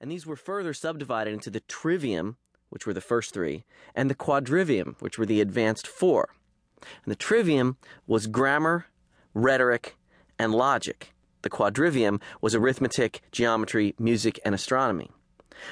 [0.00, 2.36] And these were further subdivided into the trivium,
[2.68, 3.64] which were the first three,
[3.94, 6.34] and the quadrivium, which were the advanced four.
[6.80, 8.86] And the trivium was grammar,
[9.32, 9.96] rhetoric,
[10.38, 11.12] and logic.
[11.42, 15.10] The quadrivium was arithmetic, geometry, music, and astronomy.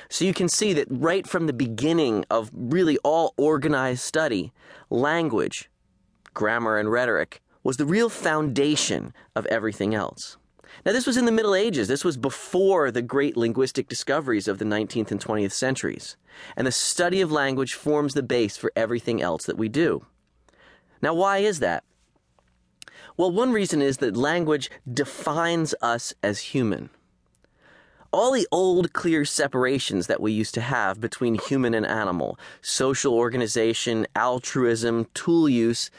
[0.09, 4.52] So you can see that right from the beginning of really all organized study,
[4.88, 5.68] language,
[6.32, 10.36] grammar, and rhetoric was the real foundation of everything else.
[10.84, 11.88] Now, this was in the Middle Ages.
[11.88, 16.16] This was before the great linguistic discoveries of the 19th and 20th centuries.
[16.56, 20.05] And the study of language forms the base for everything else that we do.
[21.00, 21.84] Now, why is that?
[23.16, 26.91] Well, one reason is that language defines us as human.
[28.12, 33.14] All the old clear separations that we used to have between human and animal, social
[33.14, 35.91] organization, altruism, tool use,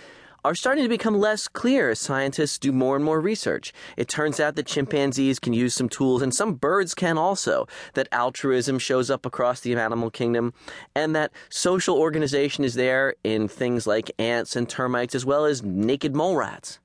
[0.46, 3.74] are starting to become less clear as scientists do more and more research.
[3.98, 8.08] It turns out that chimpanzees can use some tools, and some birds can also, that
[8.12, 10.54] altruism shows up across the animal kingdom,
[10.94, 15.64] and that social organization is there in things like ants and termites, as well as
[15.64, 16.78] naked mole rats.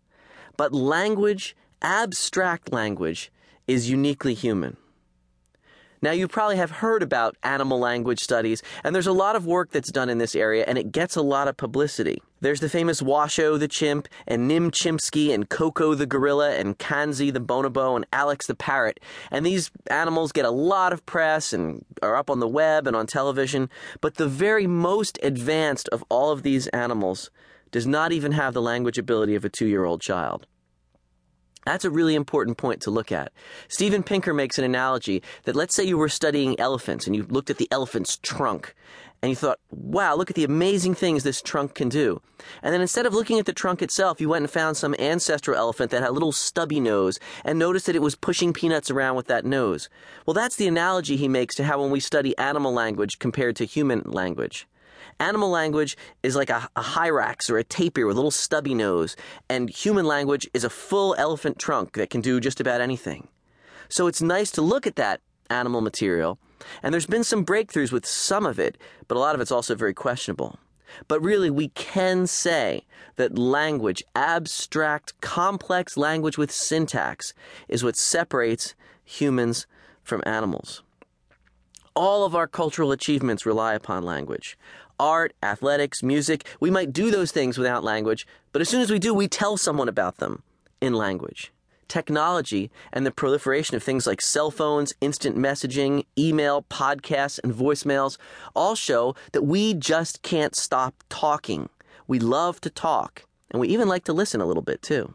[0.56, 3.30] But language, abstract language,
[3.68, 4.78] is uniquely human.
[6.02, 9.70] Now, you probably have heard about animal language studies, and there's a lot of work
[9.70, 12.22] that's done in this area, and it gets a lot of publicity.
[12.40, 17.30] There's the famous Washoe the chimp, and Nim Chimpsky, and Koko the gorilla, and Kanzi
[17.30, 18.98] the bonobo, and Alex the parrot.
[19.30, 22.96] And these animals get a lot of press and are up on the web and
[22.96, 23.68] on television,
[24.00, 27.30] but the very most advanced of all of these animals
[27.72, 30.46] does not even have the language ability of a two year old child.
[31.66, 33.32] That's a really important point to look at.
[33.68, 37.50] Steven Pinker makes an analogy that let's say you were studying elephants and you looked
[37.50, 38.74] at the elephant's trunk
[39.22, 42.22] and you thought, wow, look at the amazing things this trunk can do.
[42.62, 45.58] And then instead of looking at the trunk itself, you went and found some ancestral
[45.58, 49.16] elephant that had a little stubby nose and noticed that it was pushing peanuts around
[49.16, 49.90] with that nose.
[50.24, 53.66] Well, that's the analogy he makes to how when we study animal language compared to
[53.66, 54.66] human language.
[55.18, 59.16] Animal language is like a, a hyrax or a tapir with a little stubby nose,
[59.48, 63.28] and human language is a full elephant trunk that can do just about anything.
[63.88, 66.38] So it's nice to look at that animal material,
[66.82, 68.78] and there's been some breakthroughs with some of it,
[69.08, 70.58] but a lot of it's also very questionable.
[71.08, 72.84] But really, we can say
[73.16, 77.32] that language, abstract, complex language with syntax,
[77.68, 78.74] is what separates
[79.04, 79.66] humans
[80.02, 80.82] from animals.
[82.02, 84.56] All of our cultural achievements rely upon language
[84.98, 86.46] art, athletics, music.
[86.58, 89.58] We might do those things without language, but as soon as we do, we tell
[89.58, 90.42] someone about them
[90.80, 91.52] in language.
[91.88, 98.16] Technology and the proliferation of things like cell phones, instant messaging, email, podcasts, and voicemails
[98.56, 101.68] all show that we just can't stop talking.
[102.06, 105.12] We love to talk, and we even like to listen a little bit too.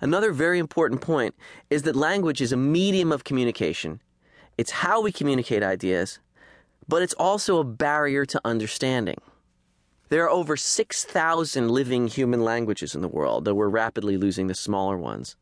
[0.00, 1.36] Another very important point
[1.70, 4.00] is that language is a medium of communication.
[4.60, 6.18] It's how we communicate ideas,
[6.86, 9.16] but it's also a barrier to understanding.
[10.10, 14.54] There are over 6,000 living human languages in the world, though we're rapidly losing the
[14.54, 15.34] smaller ones.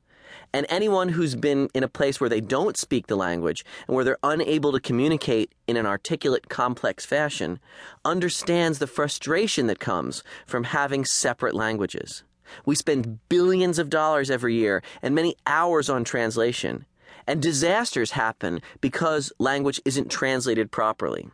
[0.52, 4.04] And anyone who's been in a place where they don't speak the language and where
[4.04, 7.58] they're unable to communicate in an articulate, complex fashion
[8.04, 12.22] understands the frustration that comes from having separate languages.
[12.64, 16.86] We spend billions of dollars every year and many hours on translation,
[17.28, 21.28] and disasters happen because language isn't translated properly.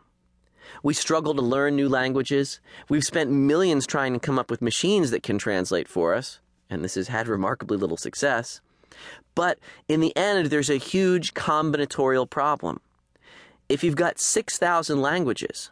[0.82, 2.59] We struggle to learn new languages.
[2.88, 6.82] We've spent millions trying to come up with machines that can translate for us, and
[6.84, 8.60] this has had remarkably little success.
[9.37, 12.81] But in the end, there's a huge combinatorial problem.
[13.69, 15.71] If you've got 6,000 languages,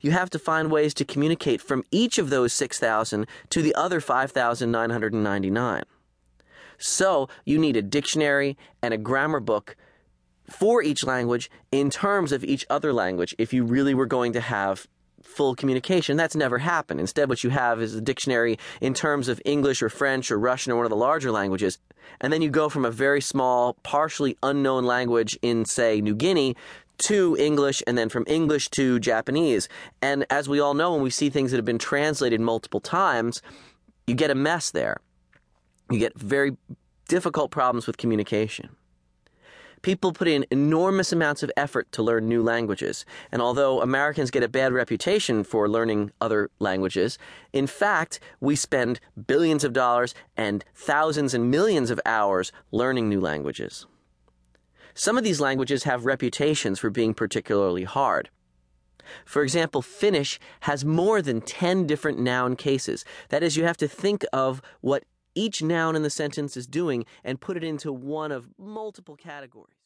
[0.00, 4.00] you have to find ways to communicate from each of those 6,000 to the other
[4.00, 5.82] 5,999.
[6.78, 9.76] So you need a dictionary and a grammar book
[10.48, 14.40] for each language in terms of each other language if you really were going to
[14.40, 14.86] have
[15.22, 16.16] full communication.
[16.16, 17.00] That's never happened.
[17.00, 20.72] Instead, what you have is a dictionary in terms of English or French or Russian
[20.72, 21.78] or one of the larger languages.
[22.20, 26.56] And then you go from a very small, partially unknown language in, say, New Guinea
[26.98, 29.68] to English and then from English to Japanese.
[30.02, 33.42] And as we all know, when we see things that have been translated multiple times,
[34.06, 34.98] you get a mess there.
[35.90, 36.56] You get very
[37.08, 38.70] difficult problems with communication.
[39.82, 43.04] People put in enormous amounts of effort to learn new languages.
[43.30, 47.16] And although Americans get a bad reputation for learning other languages,
[47.52, 53.20] in fact, we spend billions of dollars and thousands and millions of hours learning new
[53.20, 53.86] languages.
[54.94, 58.30] Some of these languages have reputations for being particularly hard.
[59.24, 63.04] For example, Finnish has more than 10 different noun cases.
[63.28, 65.04] That is, you have to think of what
[65.38, 69.74] each noun in the sentence is doing and put it into one of multiple categories.